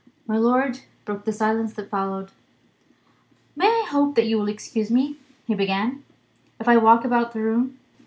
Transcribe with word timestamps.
My 0.25 0.35
lord 0.39 0.79
broke 1.05 1.25
the 1.25 1.31
silence 1.31 1.73
that 1.73 1.91
followed. 1.91 2.31
"May 3.55 3.67
I 3.67 3.85
hope 3.87 4.15
that 4.15 4.25
you 4.25 4.39
will 4.39 4.47
excuse 4.49 4.89
me," 4.89 5.17
he 5.45 5.53
began, 5.53 6.03
"if 6.59 6.67
I 6.67 6.77
walk 6.77 7.05
about 7.05 7.33
the 7.33 7.41
room? 7.41 7.77